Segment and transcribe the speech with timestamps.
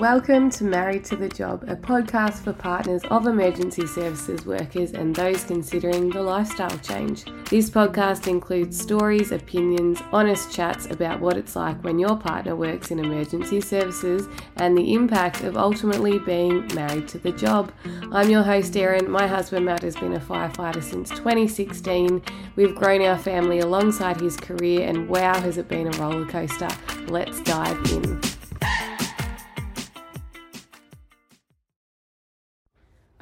[0.00, 5.14] Welcome to Married to the Job, a podcast for partners of emergency services workers and
[5.14, 7.24] those considering the lifestyle change.
[7.48, 12.90] This podcast includes stories, opinions, honest chats about what it's like when your partner works
[12.90, 14.26] in emergency services
[14.56, 17.70] and the impact of ultimately being married to the job.
[18.10, 19.08] I'm your host, Erin.
[19.08, 22.20] My husband, Matt, has been a firefighter since 2016.
[22.56, 26.68] We've grown our family alongside his career, and wow, has it been a roller coaster.
[27.06, 28.20] Let's dive in.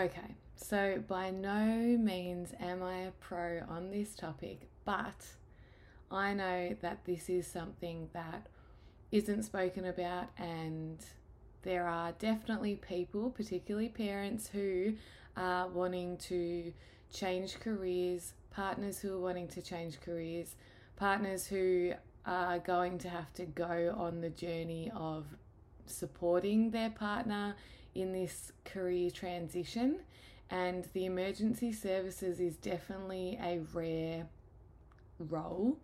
[0.00, 5.26] Okay, so by no means am I a pro on this topic, but
[6.10, 8.46] I know that this is something that
[9.12, 11.04] isn't spoken about, and
[11.60, 14.94] there are definitely people, particularly parents, who
[15.36, 16.72] are wanting to
[17.12, 20.54] change careers, partners who are wanting to change careers,
[20.96, 21.92] partners who
[22.24, 25.26] are going to have to go on the journey of
[25.86, 27.56] supporting their partner
[27.94, 30.00] in this career transition.
[30.50, 34.26] And the emergency services is definitely a rare
[35.18, 35.78] role.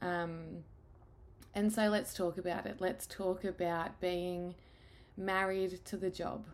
[0.00, 0.64] Um,
[1.54, 2.76] and so let's talk about it.
[2.80, 4.54] Let's talk about being
[5.16, 6.46] married to the job.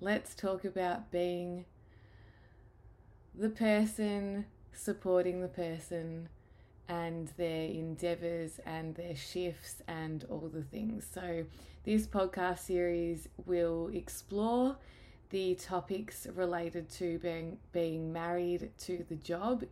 [0.00, 1.66] Let's talk about being
[3.34, 6.28] the person supporting the person
[6.90, 11.06] and their endeavors and their shifts and all the things.
[11.14, 11.44] So,
[11.84, 14.76] this podcast series will explore
[15.30, 19.62] the topics related to being being married to the job,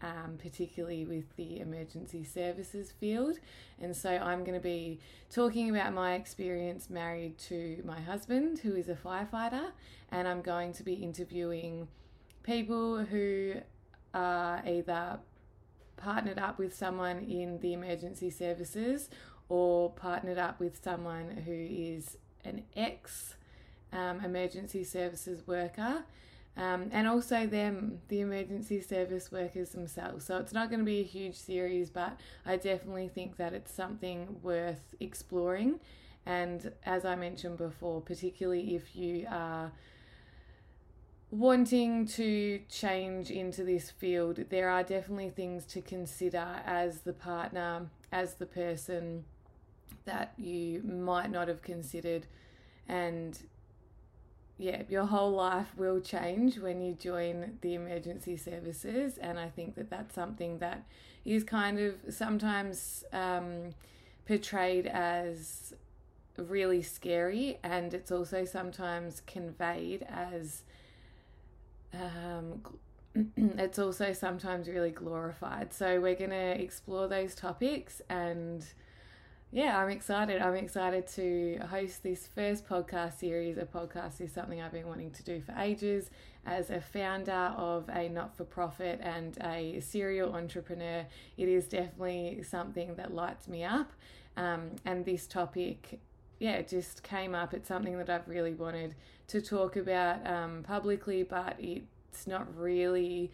[0.00, 3.40] um, particularly with the emergency services field.
[3.80, 8.76] And so I'm going to be talking about my experience married to my husband, who
[8.76, 9.72] is a firefighter,
[10.12, 11.88] and I'm going to be interviewing
[12.44, 13.54] people who
[14.14, 15.18] are either
[16.00, 19.08] partnered up with someone in the emergency services
[19.48, 23.34] or partnered up with someone who is an ex
[23.92, 26.04] um, emergency services worker.
[26.56, 30.24] Um, and also them, the emergency service workers themselves.
[30.26, 33.72] So it's not going to be a huge series, but I definitely think that it's
[33.72, 35.80] something worth exploring.
[36.26, 39.72] And as I mentioned before, particularly if you are
[41.30, 47.86] wanting to change into this field, there are definitely things to consider as the partner,
[48.10, 49.24] as the person
[50.04, 52.26] that you might not have considered.
[52.88, 53.38] And
[54.58, 59.16] yeah, your whole life will change when you join the emergency services.
[59.18, 60.84] And I think that that's something that
[61.24, 63.74] is kind of sometimes um,
[64.26, 65.74] portrayed as
[66.36, 70.62] really scary, and it's also sometimes conveyed as
[71.94, 72.62] um,
[73.36, 75.72] it's also sometimes really glorified.
[75.72, 78.64] So we're going to explore those topics and
[79.52, 80.40] yeah, I'm excited.
[80.40, 83.58] I'm excited to host this first podcast series.
[83.58, 86.10] A podcast is something I've been wanting to do for ages.
[86.46, 91.04] As a founder of a not for profit and a serial entrepreneur,
[91.36, 93.90] it is definitely something that lights me up.
[94.36, 95.98] Um, and this topic,
[96.40, 97.52] yeah, it just came up.
[97.54, 98.96] It's something that I've really wanted
[99.28, 103.30] to talk about um, publicly, but it's not really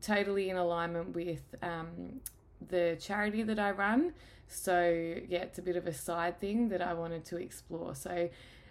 [0.00, 2.20] totally in alignment with um,
[2.68, 4.14] the charity that I run.
[4.48, 4.80] So,
[5.28, 7.94] yeah, it's a bit of a side thing that I wanted to explore.
[7.94, 8.30] So,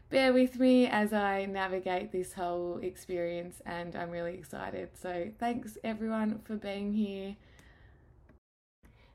[0.09, 4.89] bear with me as I navigate this whole experience, and I'm really excited.
[4.99, 7.35] So, thanks everyone for being here.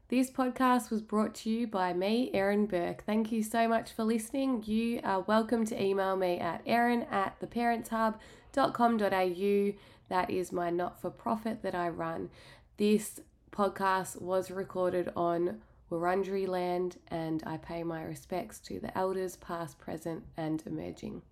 [0.09, 3.03] This podcast was brought to you by me, Erin Bourke.
[3.05, 4.63] Thank you so much for listening.
[4.65, 9.73] You are welcome to email me at erin at theparentshub.com.au.
[10.09, 12.31] That is my not for profit that I run.
[12.77, 13.19] This
[13.51, 19.81] podcast was recorded on Wurundjeri land, and I pay my respects to the elders, past,
[19.81, 21.23] present, and emerging.